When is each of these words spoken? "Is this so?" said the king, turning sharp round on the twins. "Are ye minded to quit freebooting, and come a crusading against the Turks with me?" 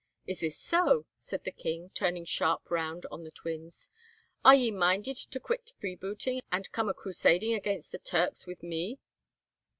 "Is 0.25 0.39
this 0.39 0.57
so?" 0.59 1.05
said 1.19 1.43
the 1.43 1.51
king, 1.51 1.91
turning 1.93 2.25
sharp 2.25 2.71
round 2.71 3.05
on 3.11 3.23
the 3.23 3.29
twins. 3.29 3.87
"Are 4.43 4.55
ye 4.55 4.71
minded 4.71 5.15
to 5.15 5.39
quit 5.39 5.73
freebooting, 5.79 6.41
and 6.51 6.71
come 6.71 6.89
a 6.89 6.93
crusading 6.95 7.53
against 7.53 7.91
the 7.91 7.99
Turks 7.99 8.47
with 8.47 8.63
me?" 8.63 8.97